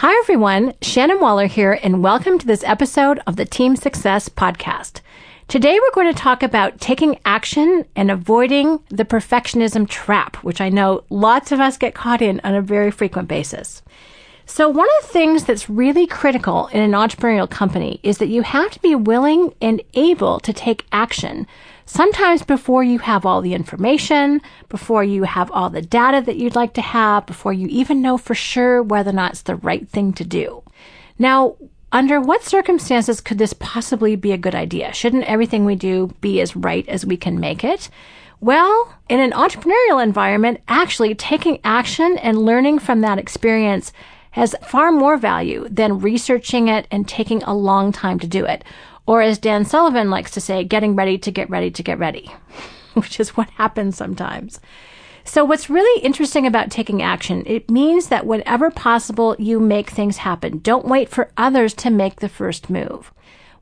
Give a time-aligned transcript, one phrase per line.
[0.00, 0.74] Hi, everyone.
[0.80, 5.00] Shannon Waller here, and welcome to this episode of the Team Success Podcast.
[5.48, 10.68] Today, we're going to talk about taking action and avoiding the perfectionism trap, which I
[10.68, 13.82] know lots of us get caught in on a very frequent basis.
[14.46, 18.42] So, one of the things that's really critical in an entrepreneurial company is that you
[18.42, 21.44] have to be willing and able to take action.
[21.88, 26.54] Sometimes before you have all the information, before you have all the data that you'd
[26.54, 29.88] like to have, before you even know for sure whether or not it's the right
[29.88, 30.62] thing to do.
[31.18, 31.56] Now,
[31.90, 34.92] under what circumstances could this possibly be a good idea?
[34.92, 37.88] Shouldn't everything we do be as right as we can make it?
[38.38, 43.94] Well, in an entrepreneurial environment, actually taking action and learning from that experience
[44.38, 48.62] has far more value than researching it and taking a long time to do it.
[49.04, 52.32] Or as Dan Sullivan likes to say, getting ready to get ready to get ready,
[52.94, 54.60] which is what happens sometimes.
[55.24, 60.18] So what's really interesting about taking action, it means that whenever possible, you make things
[60.18, 60.58] happen.
[60.58, 63.12] Don't wait for others to make the first move.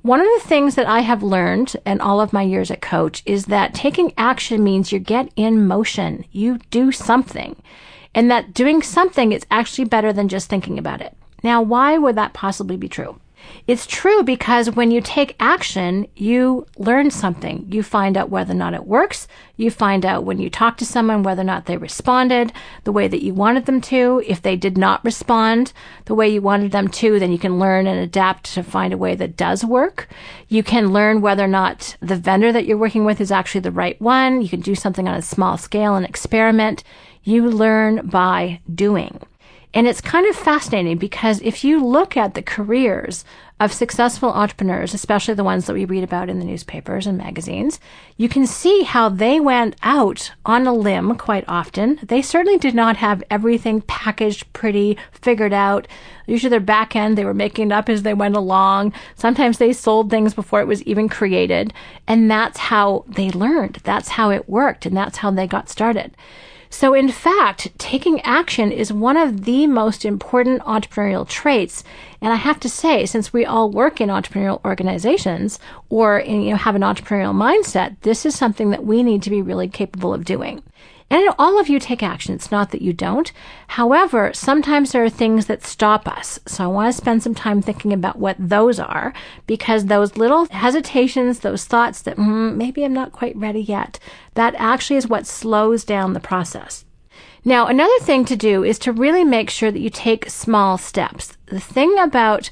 [0.02, 3.22] One of the things that I have learned in all of my years at Coach
[3.24, 6.24] is that taking action means you get in motion.
[6.30, 7.56] You do something.
[8.16, 11.14] And that doing something is actually better than just thinking about it.
[11.44, 13.20] Now, why would that possibly be true?
[13.66, 17.66] It's true because when you take action, you learn something.
[17.70, 19.28] You find out whether or not it works.
[19.56, 22.52] You find out when you talk to someone whether or not they responded
[22.84, 24.22] the way that you wanted them to.
[24.26, 25.72] If they did not respond
[26.06, 28.98] the way you wanted them to, then you can learn and adapt to find a
[28.98, 30.08] way that does work.
[30.48, 33.70] You can learn whether or not the vendor that you're working with is actually the
[33.70, 34.42] right one.
[34.42, 36.82] You can do something on a small scale and experiment.
[37.26, 39.18] You learn by doing.
[39.74, 43.24] And it's kind of fascinating because if you look at the careers
[43.58, 47.80] of successful entrepreneurs, especially the ones that we read about in the newspapers and magazines,
[48.16, 51.98] you can see how they went out on a limb quite often.
[52.00, 55.88] They certainly did not have everything packaged pretty, figured out.
[56.28, 58.92] Usually their back end, they were making it up as they went along.
[59.16, 61.74] Sometimes they sold things before it was even created.
[62.06, 63.80] And that's how they learned.
[63.82, 64.86] That's how it worked.
[64.86, 66.16] And that's how they got started.
[66.70, 71.84] So, in fact, taking action is one of the most important entrepreneurial traits.
[72.20, 76.56] And I have to say, since we all work in entrepreneurial organizations or you know,
[76.56, 80.24] have an entrepreneurial mindset, this is something that we need to be really capable of
[80.24, 80.62] doing.
[81.08, 82.34] And all of you take action.
[82.34, 83.30] It's not that you don't.
[83.68, 86.40] However, sometimes there are things that stop us.
[86.46, 89.14] So I want to spend some time thinking about what those are
[89.46, 94.00] because those little hesitations, those thoughts that mm, maybe I'm not quite ready yet,
[94.34, 96.84] that actually is what slows down the process.
[97.44, 101.36] Now, another thing to do is to really make sure that you take small steps.
[101.46, 102.50] The thing about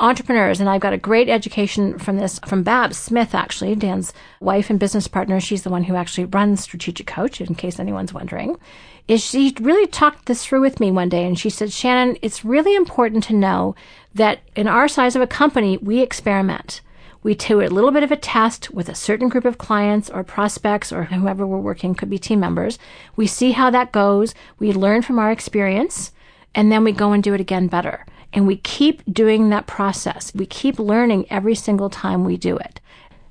[0.00, 4.70] entrepreneurs, and I've got a great education from this from Babs Smith, actually, Dan's wife
[4.70, 5.38] and business partner.
[5.38, 8.58] She's the one who actually runs Strategic Coach, in case anyone's wondering.
[9.06, 12.44] Is she really talked this through with me one day, and she said, Shannon, it's
[12.44, 13.74] really important to know
[14.14, 16.80] that in our size of a company, we experiment.
[17.22, 20.24] We do a little bit of a test with a certain group of clients or
[20.24, 22.78] prospects or whoever we're working, could be team members.
[23.16, 24.34] We see how that goes.
[24.58, 26.12] We learn from our experience,
[26.54, 28.06] and then we go and do it again better.
[28.32, 30.32] And we keep doing that process.
[30.34, 32.80] We keep learning every single time we do it.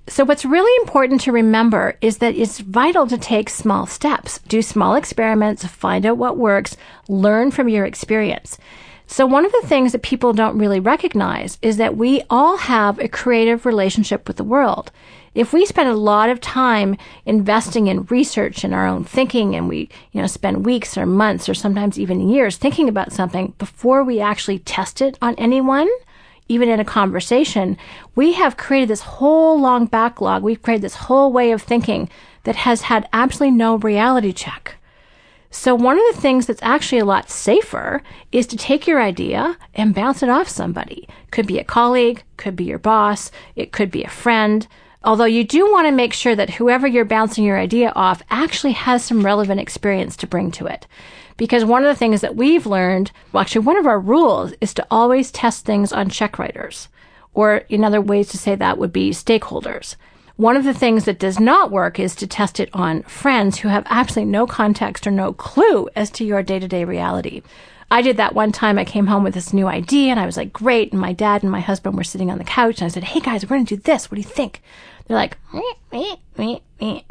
[0.07, 4.61] So what's really important to remember is that it's vital to take small steps, do
[4.61, 6.75] small experiments, find out what works,
[7.07, 8.57] learn from your experience.
[9.05, 12.99] So one of the things that people don't really recognize is that we all have
[12.99, 14.91] a creative relationship with the world
[15.35, 19.69] if we spend a lot of time investing in research and our own thinking and
[19.69, 24.03] we, you know, spend weeks or months or sometimes even years thinking about something before
[24.03, 25.89] we actually test it on anyone,
[26.47, 27.77] even in a conversation,
[28.15, 30.41] we have created this whole long backlog.
[30.41, 32.09] We've created this whole way of thinking
[32.43, 34.75] that has had absolutely no reality check.
[35.51, 39.57] So one of the things that's actually a lot safer is to take your idea
[39.73, 41.07] and bounce it off somebody.
[41.31, 44.67] Could be a colleague, could be your boss, it could be a friend,
[45.03, 48.73] Although you do want to make sure that whoever you're bouncing your idea off actually
[48.73, 50.87] has some relevant experience to bring to it.
[51.37, 54.73] Because one of the things that we've learned, well, actually, one of our rules is
[54.73, 56.89] to always test things on check writers.
[57.33, 59.95] Or in other ways to say that would be stakeholders.
[60.35, 63.69] One of the things that does not work is to test it on friends who
[63.69, 67.41] have absolutely no context or no clue as to your day to day reality.
[67.91, 68.77] I did that one time.
[68.77, 70.91] I came home with this new idea and I was like, great.
[70.91, 73.19] And my dad and my husband were sitting on the couch and I said, hey
[73.19, 74.09] guys, we're going to do this.
[74.09, 74.61] What do you think?
[75.07, 77.05] They're like, me, me, me, me.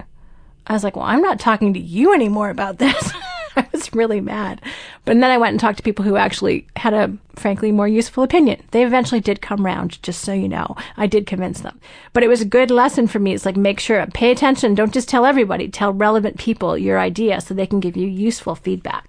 [0.66, 3.12] I was like, well, I'm not talking to you anymore about this.
[3.56, 4.60] I was really mad.
[5.04, 8.22] But then I went and talked to people who actually had a, frankly, more useful
[8.22, 8.62] opinion.
[8.70, 10.76] They eventually did come round, just so you know.
[10.96, 11.80] I did convince them.
[12.12, 13.34] But it was a good lesson for me.
[13.34, 14.76] It's like, make sure, pay attention.
[14.76, 15.68] Don't just tell everybody.
[15.68, 19.07] Tell relevant people your idea so they can give you useful feedback.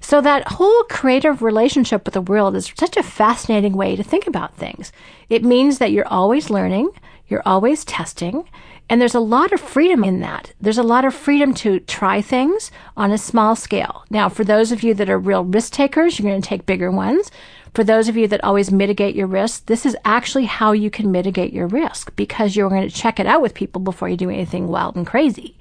[0.00, 4.26] So that whole creative relationship with the world is such a fascinating way to think
[4.26, 4.92] about things.
[5.28, 6.90] It means that you're always learning,
[7.28, 8.48] you're always testing,
[8.88, 10.52] and there's a lot of freedom in that.
[10.60, 14.02] There's a lot of freedom to try things on a small scale.
[14.10, 16.90] Now, for those of you that are real risk takers, you're going to take bigger
[16.90, 17.30] ones.
[17.72, 21.12] For those of you that always mitigate your risk, this is actually how you can
[21.12, 24.28] mitigate your risk because you're going to check it out with people before you do
[24.28, 25.56] anything wild and crazy.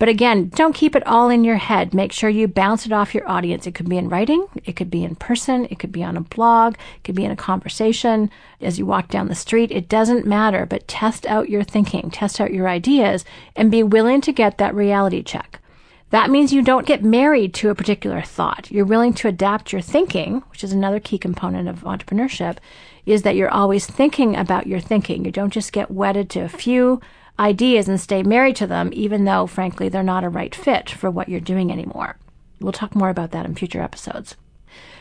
[0.00, 1.92] But again, don't keep it all in your head.
[1.92, 3.66] Make sure you bounce it off your audience.
[3.66, 6.22] It could be in writing, it could be in person, it could be on a
[6.22, 8.30] blog, it could be in a conversation
[8.62, 9.70] as you walk down the street.
[9.70, 14.22] It doesn't matter, but test out your thinking, test out your ideas, and be willing
[14.22, 15.60] to get that reality check.
[16.08, 18.70] That means you don't get married to a particular thought.
[18.70, 22.56] You're willing to adapt your thinking, which is another key component of entrepreneurship,
[23.04, 25.26] is that you're always thinking about your thinking.
[25.26, 27.02] You don't just get wedded to a few
[27.40, 31.10] ideas and stay married to them, even though, frankly, they're not a right fit for
[31.10, 32.16] what you're doing anymore.
[32.60, 34.36] We'll talk more about that in future episodes.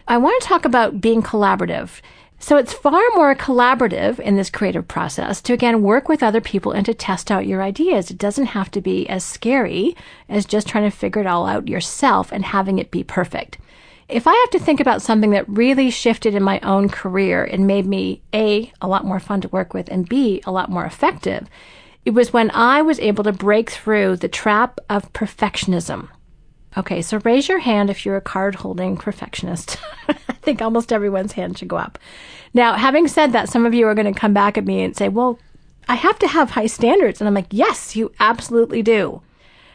[0.07, 2.01] I want to talk about being collaborative.
[2.41, 6.71] So it's far more collaborative in this creative process to again work with other people
[6.71, 8.09] and to test out your ideas.
[8.09, 9.95] It doesn't have to be as scary
[10.29, 13.57] as just trying to figure it all out yourself and having it be perfect.
[14.07, 17.67] If I have to think about something that really shifted in my own career and
[17.67, 20.85] made me A, a lot more fun to work with and B, a lot more
[20.85, 21.47] effective,
[22.05, 26.09] it was when I was able to break through the trap of perfectionism.
[26.77, 29.77] Okay, so raise your hand if you're a card holding perfectionist.
[30.07, 31.97] I think almost everyone's hand should go up.
[32.53, 34.95] Now, having said that, some of you are going to come back at me and
[34.95, 35.39] say, well,
[35.87, 37.19] I have to have high standards.
[37.19, 39.21] And I'm like, yes, you absolutely do.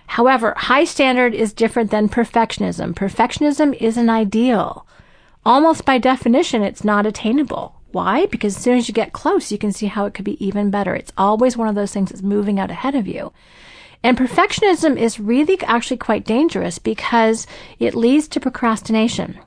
[0.07, 2.95] However, high standard is different than perfectionism.
[2.95, 4.87] Perfectionism is an ideal.
[5.45, 7.74] Almost by definition, it's not attainable.
[7.95, 8.27] Why?
[8.27, 10.71] Because as soon as you get close, you can see how it could be even
[10.71, 10.97] better.
[10.97, 13.33] It's always one of those things that's moving out ahead of you.
[14.03, 17.47] And perfectionism is really actually quite dangerous because
[17.79, 19.39] it leads to procrastination.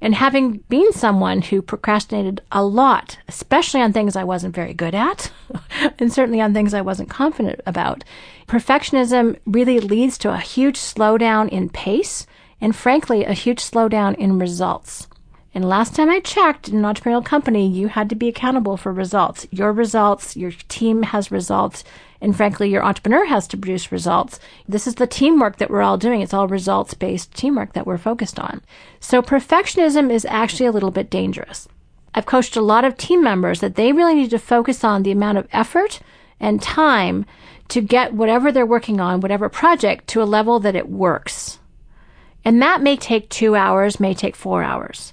[0.00, 4.96] And having been someone who procrastinated a lot, especially on things I wasn't very good
[4.96, 5.30] at,
[6.00, 8.02] and certainly on things I wasn't confident about,
[8.48, 12.26] perfectionism really leads to a huge slowdown in pace
[12.60, 15.06] and frankly, a huge slowdown in results.
[15.54, 18.90] And last time I checked in an entrepreneurial company, you had to be accountable for
[18.90, 19.46] results.
[19.50, 21.84] Your results, your team has results,
[22.22, 24.40] and frankly, your entrepreneur has to produce results.
[24.66, 26.22] This is the teamwork that we're all doing.
[26.22, 28.62] It's all results based teamwork that we're focused on.
[28.98, 31.68] So perfectionism is actually a little bit dangerous.
[32.14, 35.12] I've coached a lot of team members that they really need to focus on the
[35.12, 36.00] amount of effort
[36.40, 37.26] and time
[37.68, 41.58] to get whatever they're working on, whatever project, to a level that it works.
[42.44, 45.12] And that may take two hours, may take four hours.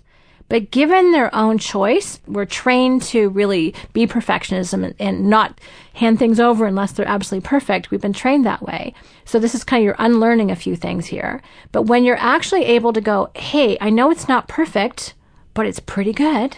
[0.49, 5.61] But given their own choice, we're trained to really be perfectionism and, and, not
[5.93, 7.91] hand things over unless they're absolutely perfect.
[7.91, 8.95] We've been trained that way.
[9.25, 11.43] So this is kind of you're unlearning a few things here.
[11.71, 15.13] But when you're actually able to go, hey, I know it's not perfect,
[15.53, 16.57] but it's pretty good,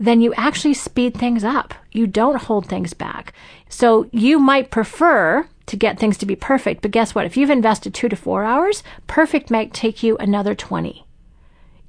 [0.00, 1.74] then you actually speed things up.
[1.92, 3.32] You don't hold things back.
[3.68, 7.26] So you might prefer to get things to be perfect, but guess what?
[7.26, 11.04] If you've invested two to four hours, perfect might take you another 20.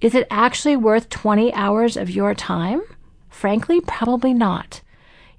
[0.02, 2.82] Is it actually worth 20 hours of your time?
[3.30, 4.82] Frankly, probably not.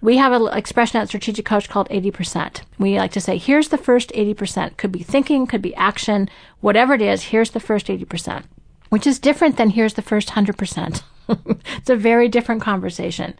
[0.01, 2.63] We have an expression at Strategic Coach called 80%.
[2.79, 4.77] We like to say, here's the first 80%.
[4.77, 6.29] Could be thinking, could be action,
[6.61, 8.45] whatever it is, here's the first 80%,
[8.89, 11.03] which is different than here's the first 100%.
[11.79, 13.35] it's a very different conversation.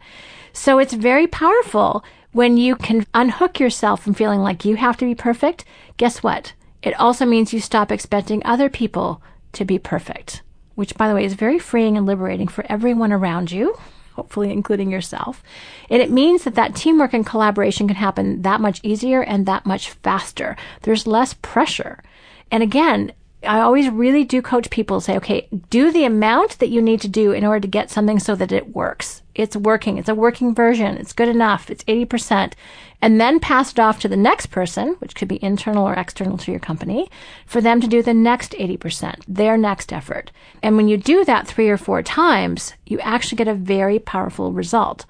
[0.51, 2.03] So it's very powerful
[2.33, 5.63] when you can unhook yourself from feeling like you have to be perfect.
[5.95, 6.51] Guess what?
[6.81, 9.21] It also means you stop expecting other people
[9.53, 10.41] to be perfect
[10.75, 13.77] which by the way is very freeing and liberating for everyone around you,
[14.13, 15.43] hopefully including yourself.
[15.89, 19.65] And it means that that teamwork and collaboration can happen that much easier and that
[19.65, 20.55] much faster.
[20.81, 22.03] There's less pressure.
[22.51, 23.13] And again,
[23.45, 27.07] I always really do coach people say, okay, do the amount that you need to
[27.07, 29.21] do in order to get something so that it works.
[29.35, 29.97] It's working.
[29.97, 30.97] It's a working version.
[30.97, 31.69] It's good enough.
[31.69, 32.53] It's 80%.
[33.01, 36.37] And then pass it off to the next person, which could be internal or external
[36.37, 37.09] to your company,
[37.45, 40.31] for them to do the next 80%, their next effort.
[40.61, 44.53] And when you do that three or four times, you actually get a very powerful
[44.53, 45.05] result.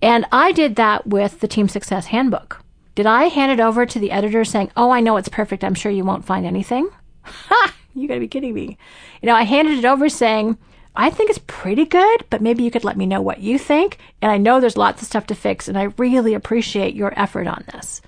[0.00, 2.62] And I did that with the Team Success Handbook.
[2.94, 5.62] Did I hand it over to the editor saying, Oh, I know it's perfect.
[5.62, 6.88] I'm sure you won't find anything?
[7.26, 7.74] Ha!
[7.96, 8.76] You gotta be kidding me.
[9.22, 10.58] You know, I handed it over saying,
[10.94, 13.96] I think it's pretty good, but maybe you could let me know what you think.
[14.20, 17.46] And I know there's lots of stuff to fix, and I really appreciate your effort
[17.46, 18.02] on this.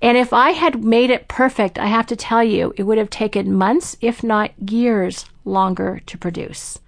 [0.00, 3.10] And if I had made it perfect, I have to tell you, it would have
[3.10, 6.78] taken months, if not years, longer to produce.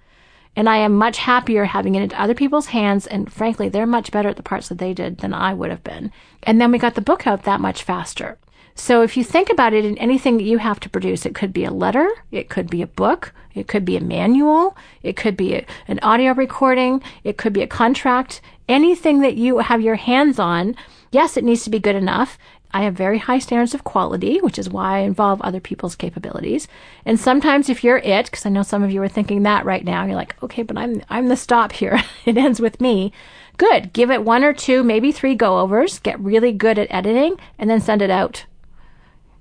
[0.55, 3.07] And I am much happier having it into other people's hands.
[3.07, 5.83] And frankly, they're much better at the parts that they did than I would have
[5.83, 6.11] been.
[6.43, 8.37] And then we got the book out that much faster.
[8.75, 11.53] So if you think about it in anything that you have to produce, it could
[11.53, 15.35] be a letter, it could be a book, it could be a manual, it could
[15.35, 19.95] be a, an audio recording, it could be a contract, anything that you have your
[19.95, 20.75] hands on.
[21.11, 22.37] Yes, it needs to be good enough.
[22.73, 26.67] I have very high standards of quality, which is why I involve other people's capabilities.
[27.05, 29.83] And sometimes if you're it, because I know some of you are thinking that right
[29.83, 32.01] now, you're like, okay, but I'm, I'm the stop here.
[32.25, 33.11] it ends with me.
[33.57, 33.93] Good.
[33.93, 37.69] Give it one or two, maybe three go overs, get really good at editing, and
[37.69, 38.45] then send it out.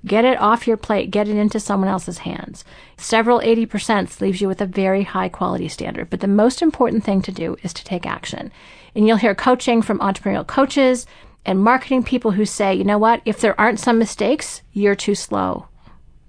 [0.06, 2.64] Get it off your plate, get it into someone else's hands.
[2.96, 6.08] Several 80% leaves you with a very high quality standard.
[6.08, 8.50] But the most important thing to do is to take action.
[8.94, 11.06] And you'll hear coaching from entrepreneurial coaches
[11.44, 15.14] and marketing people who say, you know what, if there aren't some mistakes, you're too
[15.14, 15.66] slow.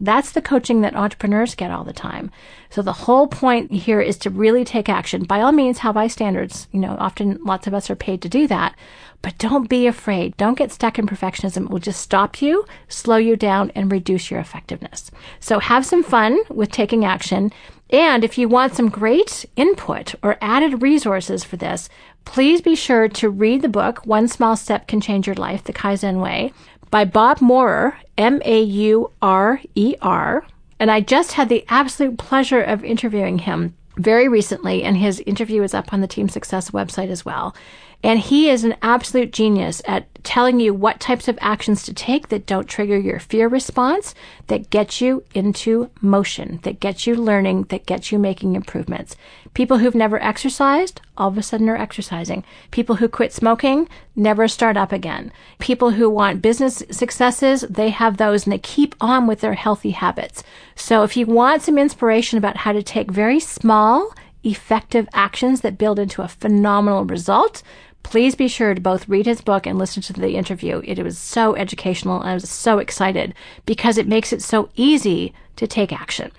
[0.01, 2.31] That's the coaching that entrepreneurs get all the time.
[2.71, 5.25] So the whole point here is to really take action.
[5.25, 6.67] By all means, have high standards.
[6.71, 8.75] You know, often lots of us are paid to do that,
[9.21, 10.35] but don't be afraid.
[10.37, 11.65] Don't get stuck in perfectionism.
[11.65, 15.11] It will just stop you, slow you down, and reduce your effectiveness.
[15.39, 17.51] So have some fun with taking action.
[17.91, 21.89] And if you want some great input or added resources for this,
[22.25, 25.73] please be sure to read the book, One Small Step Can Change Your Life, The
[25.73, 26.53] Kaizen Way,
[26.91, 30.45] by Bob Maurer, M A U R E R.
[30.79, 35.63] And I just had the absolute pleasure of interviewing him very recently, and his interview
[35.63, 37.55] is up on the Team Success website as well.
[38.03, 42.29] And he is an absolute genius at telling you what types of actions to take
[42.29, 44.15] that don't trigger your fear response,
[44.47, 49.15] that get you into motion, that get you learning, that get you making improvements.
[49.53, 52.43] People who've never exercised, all of a sudden are exercising.
[52.71, 55.31] People who quit smoking, never start up again.
[55.59, 59.91] People who want business successes, they have those and they keep on with their healthy
[59.91, 60.43] habits.
[60.75, 65.77] So if you want some inspiration about how to take very small, effective actions that
[65.77, 67.61] build into a phenomenal result,
[68.03, 70.81] please be sure to both read his book and listen to the interview.
[70.83, 73.33] It was so educational and I was so excited
[73.65, 76.31] because it makes it so easy to take action.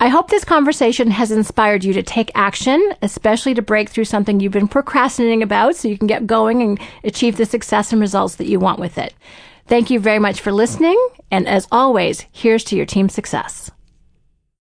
[0.00, 4.40] I hope this conversation has inspired you to take action, especially to break through something
[4.40, 8.34] you've been procrastinating about so you can get going and achieve the success and results
[8.36, 9.14] that you want with it.
[9.68, 10.98] Thank you very much for listening.
[11.30, 13.70] And as always, here's to your team success.